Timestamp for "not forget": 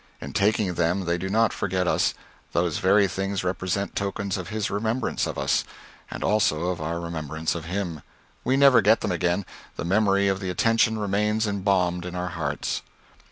1.29-1.87